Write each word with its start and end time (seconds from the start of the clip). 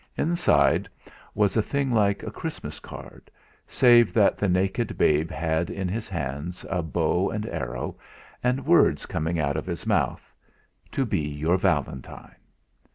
Inside 0.17 0.89
was 1.35 1.55
a 1.55 1.61
thing 1.61 1.91
like 1.91 2.23
a 2.23 2.31
Christmas 2.31 2.79
card, 2.79 3.29
save 3.67 4.13
that 4.13 4.35
the 4.35 4.49
naked 4.49 4.97
babe 4.97 5.29
had 5.29 5.69
in 5.69 5.87
his 5.87 6.09
hands 6.09 6.65
a 6.71 6.81
bow 6.81 7.29
and 7.29 7.45
arrow, 7.45 7.95
and 8.43 8.65
words 8.65 9.05
coming 9.05 9.37
out 9.39 9.57
of 9.57 9.67
his 9.67 9.85
mouth: 9.85 10.33
"To 10.93 11.05
be 11.05 11.19
your 11.19 11.57
Valentine." 11.57 12.33